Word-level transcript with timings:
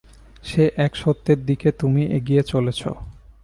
সে 0.43 0.63
এক 0.77 0.91
সত্যের 0.95 1.39
দিকে 1.45 1.69
তুমি 1.71 2.01
এগিয়ে 2.17 2.43
চলেছ। 2.43 2.81